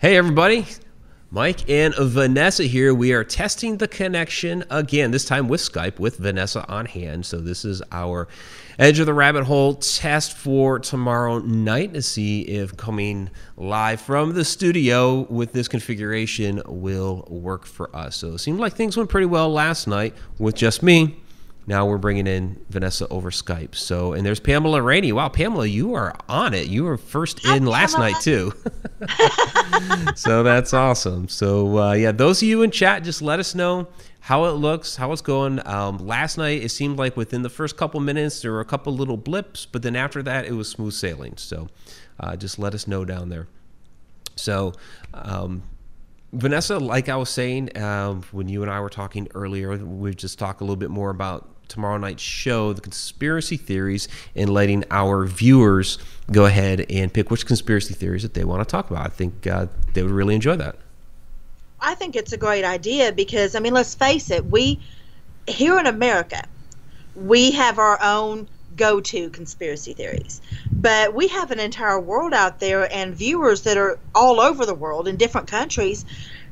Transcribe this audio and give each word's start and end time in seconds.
Hey, 0.00 0.16
everybody. 0.16 0.64
Mike 1.30 1.68
and 1.68 1.94
Vanessa 1.94 2.64
here. 2.64 2.94
We 2.94 3.12
are 3.12 3.22
testing 3.22 3.76
the 3.76 3.86
connection 3.86 4.64
again, 4.70 5.10
this 5.10 5.26
time 5.26 5.46
with 5.46 5.60
Skype 5.60 5.98
with 5.98 6.16
Vanessa 6.16 6.66
on 6.68 6.86
hand. 6.86 7.26
So, 7.26 7.36
this 7.36 7.66
is 7.66 7.82
our 7.92 8.26
Edge 8.78 8.98
of 8.98 9.04
the 9.04 9.12
Rabbit 9.12 9.44
Hole 9.44 9.74
test 9.74 10.38
for 10.38 10.78
tomorrow 10.78 11.40
night 11.40 11.92
to 11.92 12.00
see 12.00 12.40
if 12.40 12.78
coming 12.78 13.28
live 13.58 14.00
from 14.00 14.32
the 14.32 14.42
studio 14.42 15.26
with 15.28 15.52
this 15.52 15.68
configuration 15.68 16.62
will 16.64 17.26
work 17.28 17.66
for 17.66 17.94
us. 17.94 18.16
So, 18.16 18.28
it 18.32 18.38
seemed 18.38 18.58
like 18.58 18.72
things 18.72 18.96
went 18.96 19.10
pretty 19.10 19.26
well 19.26 19.52
last 19.52 19.86
night 19.86 20.14
with 20.38 20.54
just 20.54 20.82
me. 20.82 21.19
Now 21.70 21.86
we're 21.86 21.98
bringing 21.98 22.26
in 22.26 22.60
Vanessa 22.68 23.06
over 23.10 23.30
Skype. 23.30 23.76
So, 23.76 24.12
and 24.12 24.26
there's 24.26 24.40
Pamela 24.40 24.82
Rainey. 24.82 25.12
Wow, 25.12 25.28
Pamela, 25.28 25.66
you 25.66 25.94
are 25.94 26.12
on 26.28 26.52
it. 26.52 26.66
You 26.66 26.82
were 26.82 26.96
first 26.96 27.46
in 27.46 27.64
last 27.64 27.96
night 27.96 28.16
too. 28.20 28.52
so 30.16 30.42
that's 30.42 30.74
awesome. 30.74 31.28
So 31.28 31.78
uh, 31.78 31.92
yeah, 31.92 32.10
those 32.10 32.42
of 32.42 32.48
you 32.48 32.62
in 32.62 32.72
chat, 32.72 33.04
just 33.04 33.22
let 33.22 33.38
us 33.38 33.54
know 33.54 33.86
how 34.18 34.46
it 34.46 34.54
looks, 34.54 34.96
how 34.96 35.12
it's 35.12 35.22
going. 35.22 35.64
Um, 35.64 35.98
last 35.98 36.38
night, 36.38 36.60
it 36.60 36.70
seemed 36.70 36.98
like 36.98 37.16
within 37.16 37.42
the 37.42 37.48
first 37.48 37.76
couple 37.76 38.00
minutes 38.00 38.42
there 38.42 38.50
were 38.50 38.60
a 38.60 38.64
couple 38.64 38.92
little 38.92 39.16
blips, 39.16 39.64
but 39.64 39.82
then 39.82 39.94
after 39.94 40.24
that, 40.24 40.46
it 40.46 40.52
was 40.54 40.68
smooth 40.68 40.92
sailing. 40.92 41.36
So 41.36 41.68
uh, 42.18 42.34
just 42.34 42.58
let 42.58 42.74
us 42.74 42.88
know 42.88 43.04
down 43.04 43.28
there. 43.28 43.46
So. 44.34 44.72
Um, 45.14 45.62
Vanessa, 46.32 46.78
like 46.78 47.08
I 47.08 47.16
was 47.16 47.28
saying 47.28 47.76
um, 47.76 48.22
when 48.30 48.48
you 48.48 48.62
and 48.62 48.70
I 48.70 48.78
were 48.78 48.88
talking 48.88 49.26
earlier, 49.34 49.76
we 49.76 50.14
just 50.14 50.38
talked 50.38 50.60
a 50.60 50.64
little 50.64 50.76
bit 50.76 50.88
more 50.88 51.10
about 51.10 51.59
tomorrow 51.70 51.96
night's 51.96 52.22
show, 52.22 52.74
the 52.74 52.80
conspiracy 52.82 53.56
theories, 53.56 54.08
and 54.36 54.50
letting 54.50 54.84
our 54.90 55.24
viewers 55.24 55.98
go 56.30 56.44
ahead 56.44 56.84
and 56.90 57.12
pick 57.12 57.30
which 57.30 57.46
conspiracy 57.46 57.94
theories 57.94 58.22
that 58.22 58.34
they 58.34 58.44
want 58.44 58.60
to 58.60 58.70
talk 58.70 58.90
about. 58.90 59.06
I 59.06 59.08
think 59.08 59.46
uh, 59.46 59.66
they 59.94 60.02
would 60.02 60.12
really 60.12 60.34
enjoy 60.34 60.56
that. 60.56 60.76
I 61.80 61.94
think 61.94 62.14
it's 62.14 62.32
a 62.32 62.36
great 62.36 62.64
idea 62.64 63.12
because, 63.12 63.54
I 63.54 63.60
mean, 63.60 63.72
let's 63.72 63.94
face 63.94 64.30
it, 64.30 64.44
we, 64.44 64.80
here 65.46 65.78
in 65.78 65.86
America, 65.86 66.42
we 67.14 67.52
have 67.52 67.78
our 67.78 67.98
own 68.02 68.48
go 68.76 69.00
to 69.00 69.30
conspiracy 69.30 69.94
theories. 69.94 70.40
But 70.72 71.14
we 71.14 71.28
have 71.28 71.50
an 71.50 71.60
entire 71.60 72.00
world 72.00 72.32
out 72.32 72.60
there 72.60 72.92
and 72.92 73.14
viewers 73.14 73.62
that 73.62 73.76
are 73.76 73.98
all 74.14 74.40
over 74.40 74.64
the 74.64 74.74
world 74.74 75.08
in 75.08 75.16
different 75.16 75.48
countries 75.48 76.04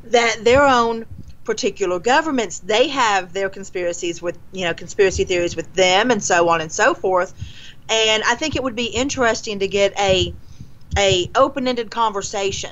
that 0.04 0.44
their 0.44 0.62
own 0.62 1.06
particular 1.48 1.98
governments 1.98 2.58
they 2.58 2.88
have 2.88 3.32
their 3.32 3.48
conspiracies 3.48 4.20
with 4.20 4.38
you 4.52 4.66
know 4.66 4.74
conspiracy 4.74 5.24
theories 5.24 5.56
with 5.56 5.72
them 5.72 6.10
and 6.10 6.22
so 6.22 6.50
on 6.50 6.60
and 6.60 6.70
so 6.70 6.92
forth. 6.92 7.32
And 7.88 8.22
i 8.22 8.34
think 8.34 8.54
it 8.54 8.62
would 8.62 8.76
be 8.76 8.84
interesting 8.84 9.60
to 9.60 9.66
get 9.66 9.98
a 9.98 10.34
a 10.98 11.30
open-ended 11.34 11.90
conversation 11.90 12.70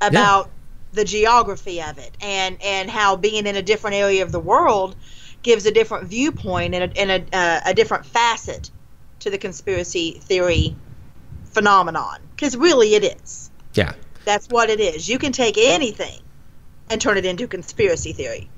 about 0.00 0.46
yeah. 0.46 0.52
the 0.92 1.04
geography 1.04 1.82
of 1.82 1.98
it 1.98 2.16
and 2.20 2.56
and 2.62 2.88
how 2.88 3.16
being 3.16 3.48
in 3.48 3.56
a 3.56 3.62
different 3.62 3.96
area 3.96 4.22
of 4.22 4.30
the 4.30 4.38
world 4.40 4.94
gives 5.42 5.66
a 5.66 5.72
different 5.72 6.06
viewpoint 6.06 6.74
and 6.76 6.84
a, 6.84 7.00
and 7.00 7.10
a, 7.10 7.36
uh, 7.36 7.60
a 7.66 7.74
different 7.74 8.06
facet 8.06 8.70
to 9.18 9.28
the 9.28 9.38
conspiracy 9.38 10.20
theory 10.22 10.76
phenomenon. 11.46 12.20
Because 12.36 12.56
really 12.56 12.94
it 12.94 13.02
is. 13.02 13.50
Yeah. 13.74 13.94
That's 14.24 14.46
what 14.46 14.70
it 14.70 14.78
is. 14.78 15.08
You 15.08 15.18
can 15.18 15.32
take 15.32 15.58
anything 15.58 16.20
and 16.90 17.00
turn 17.00 17.16
it 17.16 17.24
into 17.24 17.46
conspiracy 17.46 18.12
theory. 18.12 18.48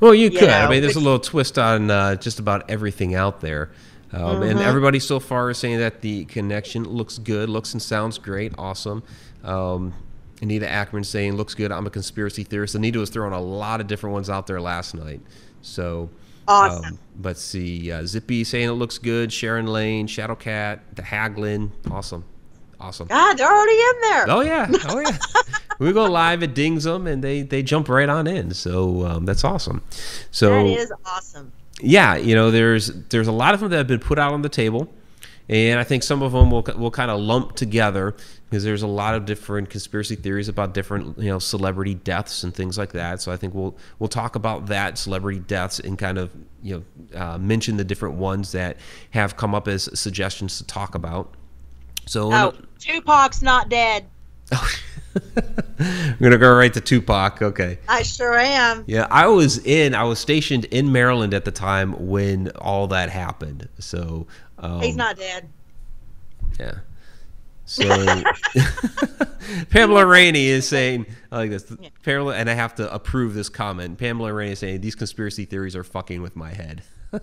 Well, 0.00 0.14
you, 0.14 0.30
you 0.30 0.38
could. 0.38 0.48
Know, 0.48 0.54
I 0.54 0.68
mean, 0.68 0.80
there's 0.82 0.96
which, 0.96 1.02
a 1.02 1.04
little 1.04 1.20
twist 1.20 1.58
on 1.58 1.90
uh, 1.90 2.16
just 2.16 2.38
about 2.38 2.68
everything 2.70 3.14
out 3.14 3.40
there. 3.40 3.70
Um, 4.12 4.20
mm-hmm. 4.20 4.42
And 4.42 4.60
everybody 4.60 4.98
so 4.98 5.20
far 5.20 5.50
is 5.50 5.58
saying 5.58 5.78
that 5.78 6.00
the 6.02 6.24
connection 6.26 6.84
looks 6.84 7.18
good, 7.18 7.48
looks 7.48 7.72
and 7.72 7.80
sounds 7.80 8.18
great, 8.18 8.52
awesome. 8.58 9.02
Um, 9.42 9.94
Anita 10.42 10.68
Ackerman 10.68 11.04
saying 11.04 11.36
looks 11.36 11.54
good. 11.54 11.72
I'm 11.72 11.86
a 11.86 11.90
conspiracy 11.90 12.44
theorist. 12.44 12.74
Anita 12.74 12.98
was 12.98 13.10
throwing 13.10 13.32
a 13.32 13.40
lot 13.40 13.80
of 13.80 13.86
different 13.86 14.12
ones 14.12 14.28
out 14.28 14.46
there 14.46 14.60
last 14.60 14.94
night. 14.94 15.20
So 15.62 16.10
awesome. 16.48 16.84
Um, 16.84 16.98
let's 17.22 17.40
see. 17.40 17.90
Uh, 17.90 18.04
Zippy 18.04 18.44
saying 18.44 18.68
it 18.68 18.72
looks 18.72 18.98
good. 18.98 19.32
Sharon 19.32 19.66
Lane, 19.66 20.08
Shadowcat, 20.08 20.80
the 20.94 21.02
Haglin, 21.02 21.70
awesome. 21.90 22.24
Awesome. 22.82 23.06
God, 23.06 23.38
they're 23.38 23.50
already 23.50 23.78
in 23.78 24.00
there. 24.02 24.24
Oh 24.28 24.40
yeah, 24.40 24.68
oh 24.88 24.98
yeah. 24.98 25.16
we 25.78 25.92
go 25.92 26.04
live, 26.06 26.42
it 26.42 26.52
dings 26.52 26.82
them, 26.82 27.06
and 27.06 27.22
they 27.22 27.42
they 27.42 27.62
jump 27.62 27.88
right 27.88 28.08
on 28.08 28.26
in. 28.26 28.52
So 28.54 29.06
um, 29.06 29.24
that's 29.24 29.44
awesome. 29.44 29.82
So 30.32 30.50
that 30.50 30.66
is 30.66 30.92
awesome. 31.06 31.52
Yeah, 31.80 32.16
you 32.16 32.34
know, 32.34 32.50
there's 32.50 32.88
there's 33.08 33.28
a 33.28 33.32
lot 33.32 33.54
of 33.54 33.60
them 33.60 33.70
that 33.70 33.76
have 33.76 33.86
been 33.86 34.00
put 34.00 34.18
out 34.18 34.32
on 34.32 34.42
the 34.42 34.48
table, 34.48 34.92
and 35.48 35.78
I 35.78 35.84
think 35.84 36.02
some 36.02 36.22
of 36.22 36.32
them 36.32 36.50
will 36.50 36.62
will 36.76 36.90
kind 36.90 37.10
of 37.10 37.20
lump 37.20 37.54
together 37.54 38.16
because 38.50 38.64
there's 38.64 38.82
a 38.82 38.88
lot 38.88 39.14
of 39.14 39.26
different 39.26 39.70
conspiracy 39.70 40.16
theories 40.16 40.48
about 40.48 40.74
different 40.74 41.16
you 41.18 41.28
know 41.28 41.38
celebrity 41.38 41.94
deaths 41.94 42.42
and 42.42 42.52
things 42.52 42.76
like 42.76 42.92
that. 42.92 43.22
So 43.22 43.30
I 43.30 43.36
think 43.36 43.54
we'll 43.54 43.76
we'll 44.00 44.08
talk 44.08 44.34
about 44.34 44.66
that 44.66 44.98
celebrity 44.98 45.38
deaths 45.38 45.78
and 45.78 45.96
kind 45.96 46.18
of 46.18 46.32
you 46.62 46.84
know 47.12 47.18
uh, 47.18 47.38
mention 47.38 47.76
the 47.76 47.84
different 47.84 48.16
ones 48.16 48.50
that 48.52 48.76
have 49.10 49.36
come 49.36 49.54
up 49.54 49.68
as 49.68 49.88
suggestions 49.98 50.58
to 50.58 50.66
talk 50.66 50.96
about. 50.96 51.32
So 52.06 52.32
oh, 52.32 52.54
Tupac's 52.78 53.42
not 53.42 53.68
dead. 53.68 54.06
I'm 55.78 56.16
gonna 56.20 56.38
go 56.38 56.52
right 56.54 56.72
to 56.74 56.80
Tupac. 56.80 57.42
Okay. 57.42 57.78
I 57.88 58.02
sure 58.02 58.38
am. 58.38 58.84
Yeah, 58.86 59.06
I 59.10 59.26
was 59.26 59.64
in. 59.64 59.94
I 59.94 60.04
was 60.04 60.18
stationed 60.18 60.64
in 60.66 60.92
Maryland 60.92 61.34
at 61.34 61.44
the 61.44 61.50
time 61.50 62.08
when 62.08 62.50
all 62.56 62.86
that 62.88 63.10
happened. 63.10 63.68
So 63.78 64.26
um, 64.58 64.80
he's 64.80 64.96
not 64.96 65.16
dead. 65.16 65.48
Yeah. 66.58 66.74
So 67.64 68.22
Pamela 69.70 70.04
Rainey 70.04 70.46
is 70.46 70.68
saying 70.68 71.06
I 71.30 71.38
like 71.38 71.50
this. 71.50 71.72
Yeah. 71.80 71.88
Pamela, 72.02 72.34
and 72.36 72.50
I 72.50 72.54
have 72.54 72.74
to 72.76 72.92
approve 72.92 73.34
this 73.34 73.48
comment. 73.48 73.98
Pamela 73.98 74.32
Rainey 74.32 74.52
is 74.52 74.58
saying 74.58 74.80
these 74.80 74.94
conspiracy 74.94 75.44
theories 75.44 75.76
are 75.76 75.84
fucking 75.84 76.22
with 76.22 76.36
my 76.36 76.52
head. 76.52 76.82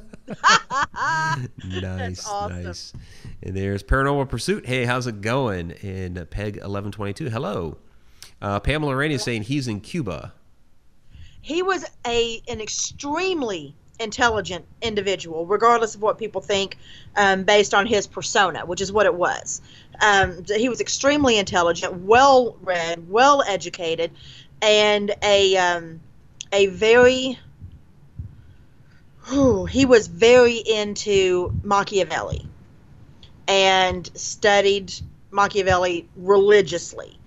nice, 1.65 2.27
awesome. 2.27 2.63
nice. 2.63 2.93
And 3.41 3.55
there's 3.55 3.83
Paranormal 3.83 4.29
Pursuit. 4.29 4.65
Hey, 4.65 4.85
how's 4.85 5.07
it 5.07 5.21
going? 5.21 5.71
And 5.81 6.29
Peg 6.29 6.57
eleven 6.57 6.91
twenty 6.91 7.13
two. 7.13 7.29
Hello. 7.29 7.77
Uh, 8.41 8.59
Pamela 8.59 8.95
Rainey 8.95 9.15
is 9.15 9.23
saying 9.23 9.43
he's 9.43 9.67
in 9.67 9.81
Cuba. 9.81 10.33
He 11.41 11.61
was 11.63 11.85
a 12.05 12.41
an 12.47 12.61
extremely 12.61 13.75
intelligent 13.99 14.65
individual, 14.81 15.45
regardless 15.45 15.95
of 15.95 16.01
what 16.01 16.17
people 16.17 16.41
think, 16.41 16.77
um, 17.15 17.43
based 17.43 17.73
on 17.73 17.85
his 17.85 18.07
persona, 18.07 18.65
which 18.65 18.81
is 18.81 18.91
what 18.91 19.05
it 19.05 19.13
was. 19.13 19.61
Um, 20.01 20.45
he 20.45 20.69
was 20.69 20.79
extremely 20.79 21.37
intelligent, 21.37 21.93
well 22.03 22.55
read, 22.61 23.09
well 23.09 23.43
educated, 23.43 24.11
and 24.61 25.13
a 25.21 25.57
um, 25.57 25.99
a 26.53 26.67
very 26.67 27.37
he 29.65 29.85
was 29.85 30.07
very 30.07 30.57
into 30.57 31.53
Machiavelli 31.63 32.47
and 33.47 34.09
studied 34.15 34.93
Machiavelli 35.31 36.07
religiously. 36.15 37.19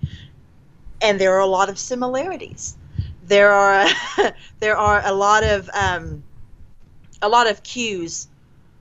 And 1.01 1.19
there 1.19 1.33
are 1.35 1.41
a 1.41 1.47
lot 1.47 1.69
of 1.69 1.79
similarities. 1.79 2.77
There 3.25 3.51
are 3.51 3.87
there 4.59 4.77
are 4.77 5.01
a 5.05 5.13
lot 5.13 5.43
of 5.43 5.69
um, 5.73 6.23
a 7.21 7.29
lot 7.29 7.49
of 7.49 7.63
cues 7.63 8.27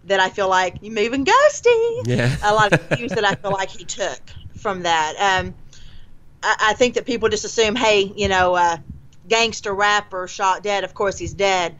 that 0.04 0.18
I 0.18 0.28
feel 0.28 0.48
like 0.48 0.76
you 0.82 0.90
moving 0.90 1.24
ghosty. 1.24 2.06
Yeah. 2.06 2.36
a 2.42 2.52
lot 2.52 2.72
of 2.72 2.90
cues 2.96 3.12
that 3.12 3.24
I 3.24 3.36
feel 3.36 3.52
like 3.52 3.70
he 3.70 3.84
took 3.84 4.20
from 4.56 4.82
that. 4.82 5.14
Um, 5.18 5.54
I, 6.42 6.56
I, 6.70 6.74
think 6.74 6.94
that 6.94 7.06
people 7.06 7.28
just 7.28 7.44
assume, 7.44 7.76
hey, 7.76 8.12
you 8.16 8.26
know, 8.26 8.54
uh, 8.54 8.78
gangster 9.28 9.72
rapper 9.72 10.26
shot 10.26 10.64
dead. 10.64 10.82
Of 10.82 10.94
course 10.94 11.18
he's 11.18 11.34
dead 11.34 11.76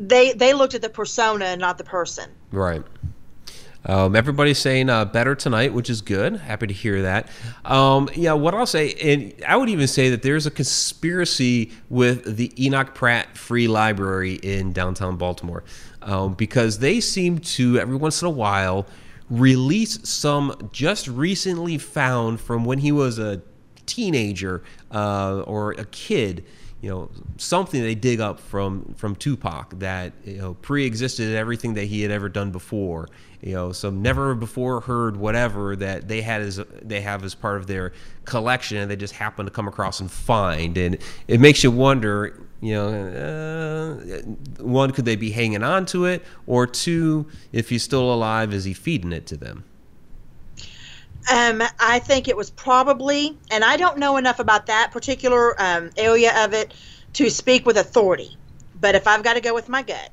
they 0.00 0.32
they 0.32 0.54
looked 0.54 0.74
at 0.74 0.82
the 0.82 0.88
persona 0.88 1.44
and 1.44 1.60
not 1.60 1.78
the 1.78 1.84
person. 1.84 2.30
Right. 2.50 2.82
Um, 3.86 4.14
everybody's 4.14 4.58
saying 4.58 4.90
uh, 4.90 5.06
better 5.06 5.34
tonight, 5.34 5.72
which 5.72 5.88
is 5.88 6.02
good. 6.02 6.36
Happy 6.36 6.66
to 6.66 6.74
hear 6.74 7.00
that. 7.02 7.28
Um, 7.64 8.10
yeah, 8.14 8.34
what 8.34 8.54
I'll 8.54 8.66
say, 8.66 8.92
and 8.94 9.32
I 9.46 9.56
would 9.56 9.70
even 9.70 9.86
say 9.86 10.10
that 10.10 10.20
there's 10.22 10.44
a 10.44 10.50
conspiracy 10.50 11.72
with 11.88 12.36
the 12.36 12.52
Enoch 12.62 12.94
Pratt 12.94 13.38
Free 13.38 13.68
Library 13.68 14.34
in 14.34 14.74
downtown 14.74 15.16
Baltimore 15.16 15.64
um, 16.02 16.34
because 16.34 16.80
they 16.80 17.00
seem 17.00 17.38
to, 17.38 17.78
every 17.78 17.96
once 17.96 18.20
in 18.20 18.26
a 18.26 18.30
while, 18.30 18.86
release 19.30 19.98
some 20.06 20.68
just 20.72 21.08
recently 21.08 21.78
found 21.78 22.38
from 22.38 22.66
when 22.66 22.80
he 22.80 22.92
was 22.92 23.18
a 23.18 23.40
teenager 23.86 24.62
uh, 24.92 25.40
or 25.46 25.72
a 25.72 25.86
kid 25.86 26.44
you 26.80 26.88
know 26.90 27.10
something 27.36 27.82
they 27.82 27.94
dig 27.94 28.20
up 28.20 28.40
from 28.40 28.94
from 28.96 29.14
Tupac 29.14 29.78
that 29.78 30.12
you 30.24 30.38
know 30.38 30.54
pre-existed 30.54 31.34
everything 31.34 31.74
that 31.74 31.84
he 31.84 32.02
had 32.02 32.10
ever 32.10 32.28
done 32.28 32.50
before 32.50 33.08
you 33.42 33.54
know 33.54 33.72
some 33.72 34.02
never 34.02 34.34
before 34.34 34.80
heard 34.80 35.16
whatever 35.16 35.76
that 35.76 36.08
they 36.08 36.20
had 36.20 36.40
as 36.42 36.60
they 36.82 37.00
have 37.00 37.24
as 37.24 37.34
part 37.34 37.56
of 37.56 37.66
their 37.66 37.92
collection 38.24 38.78
and 38.78 38.90
they 38.90 38.96
just 38.96 39.14
happen 39.14 39.44
to 39.44 39.50
come 39.50 39.66
across 39.66 40.00
and 40.00 40.10
find. 40.10 40.76
And 40.76 40.98
it 41.26 41.40
makes 41.40 41.64
you 41.64 41.70
wonder 41.70 42.46
you 42.60 42.74
know 42.74 43.98
uh, 44.08 44.62
one 44.62 44.92
could 44.92 45.04
they 45.04 45.16
be 45.16 45.30
hanging 45.30 45.62
on 45.62 45.86
to 45.86 46.04
it? 46.04 46.24
Or 46.46 46.66
two 46.66 47.26
if 47.52 47.68
he's 47.68 47.82
still 47.82 48.12
alive 48.12 48.52
is 48.52 48.64
he 48.64 48.74
feeding 48.74 49.12
it 49.12 49.26
to 49.26 49.36
them 49.36 49.64
Um, 51.30 51.62
I 51.78 51.98
think 51.98 52.28
it 52.28 52.36
was 52.36 52.50
probably, 52.50 53.38
and 53.50 53.62
I 53.62 53.76
don't 53.76 53.98
know 53.98 54.16
enough 54.16 54.38
about 54.38 54.66
that 54.66 54.90
particular 54.92 55.60
um, 55.60 55.90
area 55.96 56.44
of 56.44 56.54
it 56.54 56.72
to 57.14 57.28
speak 57.28 57.66
with 57.66 57.76
authority. 57.76 58.36
But 58.80 58.94
if 58.94 59.06
I've 59.06 59.22
got 59.22 59.34
to 59.34 59.40
go 59.40 59.52
with 59.54 59.68
my 59.68 59.82
gut, 59.82 60.10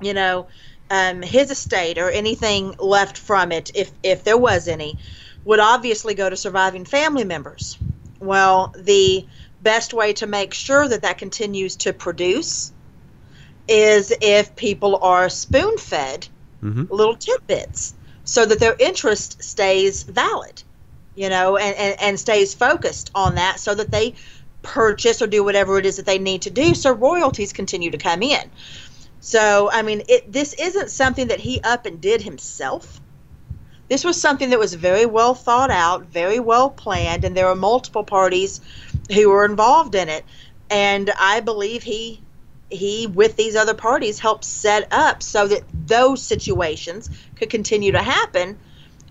you 0.00 0.14
know, 0.14 0.46
um, 0.90 1.22
his 1.22 1.50
estate 1.50 1.98
or 1.98 2.10
anything 2.10 2.74
left 2.78 3.18
from 3.18 3.50
it, 3.52 3.70
if 3.74 3.90
if 4.02 4.22
there 4.22 4.36
was 4.38 4.68
any, 4.68 4.96
would 5.44 5.60
obviously 5.60 6.14
go 6.14 6.30
to 6.30 6.36
surviving 6.36 6.84
family 6.84 7.24
members. 7.24 7.76
Well, 8.20 8.72
the 8.78 9.26
best 9.60 9.94
way 9.94 10.12
to 10.14 10.26
make 10.26 10.54
sure 10.54 10.86
that 10.86 11.02
that 11.02 11.18
continues 11.18 11.76
to 11.76 11.92
produce 11.92 12.72
is 13.66 14.12
if 14.20 14.54
people 14.56 14.98
are 15.02 15.28
spoon 15.28 15.76
fed 15.78 16.28
Mhm. 16.62 16.88
little 16.90 17.16
tidbits 17.16 17.94
so 18.24 18.44
that 18.46 18.58
their 18.58 18.74
interest 18.78 19.42
stays 19.42 20.02
valid, 20.02 20.62
you 21.14 21.28
know, 21.28 21.56
and, 21.56 21.76
and, 21.76 22.00
and 22.00 22.20
stays 22.20 22.54
focused 22.54 23.10
on 23.14 23.36
that 23.36 23.60
so 23.60 23.74
that 23.74 23.90
they 23.90 24.14
purchase 24.62 25.20
or 25.20 25.26
do 25.26 25.44
whatever 25.44 25.78
it 25.78 25.86
is 25.86 25.96
that 25.96 26.06
they 26.06 26.18
need 26.18 26.42
to 26.42 26.50
do 26.50 26.74
so 26.74 26.92
royalties 26.92 27.52
continue 27.52 27.90
to 27.90 27.98
come 27.98 28.22
in. 28.22 28.50
So, 29.20 29.70
I 29.70 29.82
mean, 29.82 30.02
it, 30.08 30.30
this 30.30 30.54
isn't 30.54 30.90
something 30.90 31.28
that 31.28 31.40
he 31.40 31.60
up 31.62 31.86
and 31.86 32.00
did 32.00 32.20
himself. 32.22 33.00
This 33.88 34.04
was 34.04 34.20
something 34.20 34.50
that 34.50 34.58
was 34.58 34.74
very 34.74 35.06
well 35.06 35.34
thought 35.34 35.70
out, 35.70 36.06
very 36.06 36.40
well 36.40 36.70
planned, 36.70 37.24
and 37.24 37.36
there 37.36 37.46
were 37.46 37.54
multiple 37.54 38.04
parties 38.04 38.60
who 39.12 39.28
were 39.28 39.44
involved 39.44 39.94
in 39.94 40.08
it. 40.08 40.24
And 40.70 41.10
I 41.18 41.40
believe 41.40 41.82
he 41.82 42.20
he 42.70 43.06
with 43.06 43.36
these 43.36 43.56
other 43.56 43.74
parties 43.74 44.18
helped 44.18 44.44
set 44.44 44.88
up 44.90 45.22
so 45.22 45.46
that 45.46 45.62
those 45.86 46.22
situations 46.22 47.08
could 47.36 47.50
continue 47.50 47.92
to 47.92 48.02
happen 48.02 48.58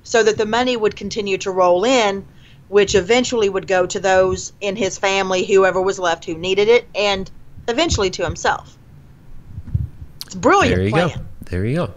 so 0.03 0.23
that 0.23 0.37
the 0.37 0.45
money 0.45 0.75
would 0.75 0.95
continue 0.95 1.37
to 1.37 1.51
roll 1.51 1.83
in 1.83 2.25
which 2.69 2.95
eventually 2.95 3.49
would 3.49 3.67
go 3.67 3.85
to 3.85 3.99
those 3.99 4.53
in 4.61 4.75
his 4.75 4.97
family 4.97 5.45
whoever 5.45 5.81
was 5.81 5.99
left 5.99 6.25
who 6.25 6.35
needed 6.35 6.67
it 6.67 6.87
and 6.95 7.29
eventually 7.67 8.09
to 8.09 8.23
himself 8.23 8.77
it's 10.25 10.35
brilliant 10.35 10.75
There 10.75 10.85
you 10.85 10.91
plan 10.91 11.09
go. 11.09 11.25
There 11.45 11.65
you 11.65 11.75
go. 11.75 11.93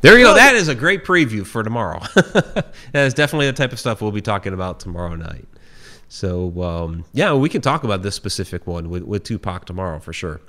There 0.00 0.18
you 0.18 0.24
go. 0.24 0.34
That 0.34 0.54
is 0.54 0.68
a 0.68 0.74
great 0.74 1.04
preview 1.04 1.46
for 1.46 1.62
tomorrow. 1.62 2.00
that 2.14 2.74
is 2.92 3.14
definitely 3.14 3.46
the 3.46 3.54
type 3.54 3.72
of 3.72 3.80
stuff 3.80 4.02
we'll 4.02 4.12
be 4.12 4.20
talking 4.20 4.52
about 4.52 4.78
tomorrow 4.80 5.14
night. 5.14 5.46
So 6.08 6.62
um, 6.62 7.04
yeah, 7.12 7.32
we 7.32 7.48
can 7.48 7.62
talk 7.62 7.84
about 7.84 8.02
this 8.02 8.14
specific 8.14 8.66
one 8.66 8.90
with, 8.90 9.02
with 9.02 9.24
Tupac 9.24 9.64
tomorrow 9.64 9.98
for 9.98 10.12
sure. 10.12 10.40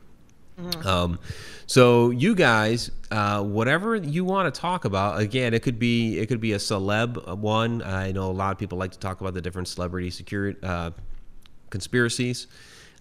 Um, 0.85 1.19
so 1.67 2.11
you 2.11 2.35
guys, 2.35 2.91
uh, 3.11 3.43
whatever 3.43 3.95
you 3.95 4.23
want 4.23 4.53
to 4.53 4.61
talk 4.61 4.85
about, 4.85 5.19
again, 5.19 5.53
it 5.53 5.63
could 5.63 5.79
be 5.79 6.17
it 6.19 6.27
could 6.27 6.39
be 6.39 6.53
a 6.53 6.57
celeb 6.57 7.37
one. 7.37 7.81
I 7.81 8.11
know 8.11 8.29
a 8.29 8.33
lot 8.33 8.51
of 8.51 8.57
people 8.57 8.77
like 8.77 8.91
to 8.91 8.99
talk 8.99 9.21
about 9.21 9.33
the 9.33 9.41
different 9.41 9.67
celebrity 9.67 10.09
security 10.09 10.59
uh, 10.63 10.91
conspiracies. 11.69 12.47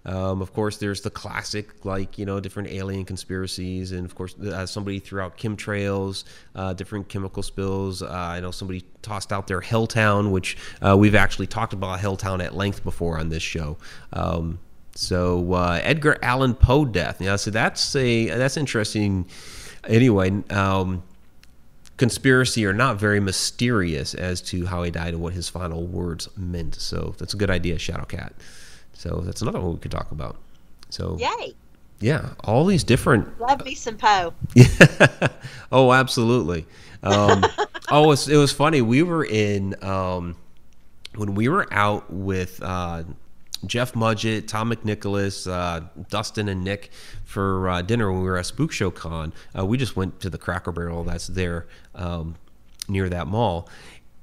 Um, 0.05 0.41
of 0.41 0.53
course, 0.53 0.77
there's 0.77 1.01
the 1.01 1.09
classic, 1.09 1.83
like 1.83 2.19
you 2.19 2.25
know, 2.25 2.39
different 2.39 2.69
alien 2.69 3.05
conspiracies, 3.05 3.91
and 3.91 4.05
of 4.05 4.13
course, 4.13 4.37
uh, 4.37 4.65
somebody 4.65 4.99
threw 4.99 5.19
out 5.19 5.35
chemtrails, 5.37 6.25
uh, 6.53 6.73
different 6.73 7.09
chemical 7.09 7.41
spills. 7.41 8.03
Uh, 8.03 8.09
I 8.11 8.39
know 8.39 8.51
somebody 8.51 8.83
tossed 9.01 9.33
out 9.33 9.47
their 9.47 9.61
Helltown, 9.61 10.29
which 10.29 10.57
uh, 10.81 10.95
we've 10.95 11.15
actually 11.15 11.47
talked 11.47 11.73
about 11.73 11.99
Helltown 11.99 12.43
at 12.43 12.55
length 12.55 12.83
before 12.83 13.17
on 13.17 13.29
this 13.29 13.41
show. 13.41 13.77
Um, 14.13 14.59
so 14.95 15.53
uh, 15.53 15.79
Edgar 15.83 16.17
Allan 16.21 16.55
Poe 16.55 16.85
death. 16.85 17.21
Yeah, 17.21 17.35
so 17.35 17.51
that's 17.51 17.95
a 17.95 18.27
that's 18.29 18.57
interesting. 18.57 19.27
Anyway, 19.87 20.43
um, 20.49 21.03
conspiracy 21.97 22.65
are 22.65 22.73
not 22.73 22.97
very 22.97 23.19
mysterious 23.19 24.15
as 24.15 24.41
to 24.41 24.65
how 24.65 24.81
he 24.83 24.89
died 24.89 25.13
and 25.13 25.21
what 25.21 25.33
his 25.33 25.47
final 25.47 25.85
words 25.85 26.27
meant. 26.35 26.75
So 26.75 27.13
that's 27.19 27.33
a 27.33 27.37
good 27.37 27.51
idea, 27.51 27.75
Shadowcat. 27.75 28.31
So 28.93 29.21
that's 29.21 29.41
another 29.41 29.59
one 29.59 29.73
we 29.73 29.79
could 29.79 29.91
talk 29.91 30.11
about. 30.11 30.37
So 30.89 31.17
yay 31.19 31.55
yeah, 31.99 32.33
all 32.43 32.65
these 32.65 32.83
different 32.83 33.39
love 33.39 33.63
me 33.63 33.73
some 33.73 33.97
poe 33.97 34.33
yeah. 34.53 34.67
oh, 35.71 35.93
absolutely. 35.93 36.65
Um, 37.03 37.43
oh, 37.89 38.03
it 38.03 38.07
was, 38.07 38.29
it 38.29 38.37
was 38.37 38.51
funny. 38.51 38.81
We 38.81 39.03
were 39.03 39.23
in 39.23 39.75
um, 39.83 40.35
when 41.15 41.35
we 41.35 41.47
were 41.47 41.67
out 41.71 42.11
with 42.11 42.61
uh, 42.61 43.03
Jeff 43.67 43.93
Mudgett, 43.93 44.47
Tom 44.47 44.71
McNicholas, 44.71 45.49
uh, 45.49 45.85
Dustin, 46.09 46.49
and 46.49 46.63
Nick 46.63 46.91
for 47.23 47.69
uh, 47.69 47.81
dinner 47.81 48.11
when 48.11 48.21
we 48.21 48.27
were 48.27 48.37
at 48.37 48.45
Spook 48.45 48.71
Show 48.71 48.91
Con. 48.91 49.33
Uh, 49.57 49.65
we 49.65 49.77
just 49.77 49.95
went 49.95 50.19
to 50.21 50.29
the 50.29 50.37
Cracker 50.37 50.71
Barrel 50.71 51.03
that's 51.03 51.27
there 51.27 51.67
um, 51.93 52.35
near 52.87 53.09
that 53.09 53.27
mall 53.27 53.69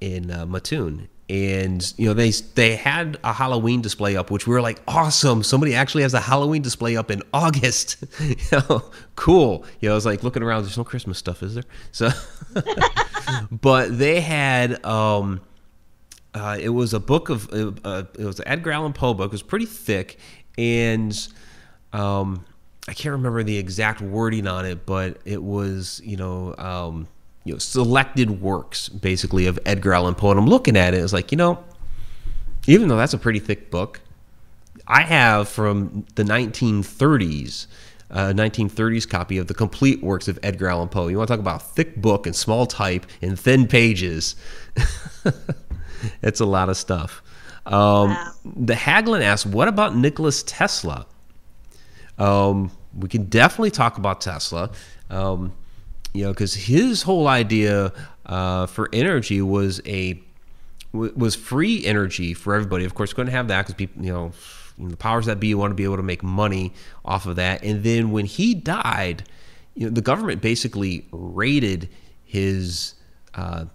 in 0.01 0.31
uh, 0.31 0.47
Mattoon. 0.47 1.09
And 1.29 1.95
you 1.97 2.09
know 2.09 2.15
they 2.15 2.31
they 2.31 2.77
had 2.77 3.19
a 3.25 3.33
Halloween 3.33 3.81
display 3.81 4.17
up, 4.17 4.31
which 4.31 4.47
we 4.47 4.53
were 4.53 4.61
like, 4.61 4.83
awesome! 4.87 5.43
Somebody 5.43 5.75
actually 5.75 6.03
has 6.03 6.13
a 6.13 6.21
Halloween 6.21 6.61
display 6.61 6.97
up 6.97 7.11
in 7.11 7.23
August. 7.33 8.05
you 8.21 8.37
know, 8.51 8.91
cool. 9.17 9.65
You 9.81 9.89
know, 9.89 9.95
I 9.95 9.95
was 9.95 10.05
like 10.05 10.23
looking 10.23 10.43
around. 10.43 10.65
There's 10.65 10.77
no 10.77 10.85
Christmas 10.85 11.17
stuff, 11.17 11.43
is 11.43 11.55
there? 11.55 11.65
So, 11.91 12.11
but 13.51 13.97
they 13.97 14.21
had 14.21 14.85
um, 14.85 15.41
uh, 16.35 16.57
it 16.61 16.71
was 16.71 16.95
a 16.95 17.01
book 17.01 17.29
of 17.29 17.53
uh, 17.53 18.05
it 18.19 18.25
was 18.25 18.39
an 18.41 18.49
Edgar 18.49 18.73
Allan 18.73 18.93
Poe 18.93 19.15
book. 19.15 19.27
It 19.27 19.33
was 19.33 19.43
pretty 19.43 19.67
thick, 19.67 20.19
and 20.57 21.17
um, 21.93 22.45
I 22.89 22.95
can't 22.95 23.13
remember 23.13 23.43
the 23.43 23.59
exact 23.59 24.01
wording 24.01 24.47
on 24.47 24.65
it, 24.65 24.87
but 24.87 25.19
it 25.25 25.43
was 25.43 26.01
you 26.05 26.17
know 26.17 26.55
um, 26.57 27.07
you 27.45 27.53
know 27.53 27.59
selected 27.59 28.41
works 28.41 28.89
basically 28.89 29.47
of 29.47 29.59
Edgar 29.67 29.93
Allan 29.93 30.15
Poe. 30.15 30.31
And 30.31 30.41
I'm 30.41 30.47
looking 30.47 30.77
at 30.77 30.95
it, 30.95 30.99
it's 30.99 31.13
like 31.13 31.33
you 31.33 31.37
know, 31.37 31.63
even 32.67 32.89
though 32.89 32.97
that's 32.97 33.15
a 33.15 33.19
pretty 33.19 33.39
thick 33.39 33.71
book, 33.71 34.01
I 34.87 35.03
have 35.03 35.49
from 35.49 36.07
the 36.15 36.25
1930s. 36.25 37.67
Uh, 38.11 38.31
1930s 38.35 39.09
copy 39.09 39.39
of 39.39 39.47
the 39.47 39.55
complete 39.55 40.03
works 40.03 40.29
of 40.29 40.39
Edgar 40.43 40.69
Allan 40.69 40.91
Poe. 40.91 41.09
You 41.09 41.17
want 41.17 41.29
to 41.29 41.33
talk 41.33 41.41
about 41.41 41.63
thick 41.75 41.97
book 41.97 42.27
and 42.27 42.37
small 42.37 42.67
type 42.67 43.07
and 43.23 43.41
thin 43.41 43.67
pages? 43.67 44.37
it's 46.23 46.41
a 46.41 46.47
lot 46.47 46.69
of 46.69 46.77
stuff. 46.77 47.23
Um, 47.67 48.11
Wow. 48.11 48.33
The 48.45 48.75
Haglin 48.75 49.23
asks, 49.23 49.47
"What 49.47 49.69
about 49.69 49.97
Nicholas 49.97 50.43
Tesla?" 50.43 51.07
Um, 52.19 52.71
we 52.97 53.09
can 53.09 53.25
definitely 53.25 53.71
talk 53.71 53.99
about 53.99 54.21
Tesla. 54.21 54.71
Um, 55.11 55.53
you 56.13 56.25
know, 56.25 56.33
because 56.33 56.55
his 56.55 57.03
whole 57.03 57.27
idea 57.29 57.93
uh, 58.27 58.67
for 58.67 58.89
energy 58.93 59.41
was 59.41 59.81
a 59.87 60.21
w- 60.93 61.13
was 61.17 61.35
free 61.35 61.85
energy 61.85 62.35
for 62.35 62.55
everybody. 62.55 62.85
Of 62.85 62.95
course, 62.95 63.13
going 63.13 63.27
to 63.27 63.33
have 63.33 63.49
that 63.49 63.63
because 63.63 63.75
people, 63.75 64.05
you 64.05 64.13
know, 64.13 64.33
the 64.79 64.97
powers 64.97 65.27
that 65.27 65.41
be 65.41 65.55
want 65.55 65.71
to 65.71 65.75
be 65.75 65.85
able 65.85 65.97
to 65.97 66.03
make 66.03 66.23
money 66.23 66.73
off 67.05 67.27
of 67.27 67.37
that. 67.37 67.63
And 67.63 67.83
then 67.83 68.11
when 68.11 68.27
he 68.27 68.55
died, 68.55 69.25
you 69.75 69.87
know, 69.87 69.93
the 69.93 70.01
government 70.03 70.43
basically 70.43 71.07
raided 71.13 71.89
his 72.25 72.95
uh, 73.35 73.67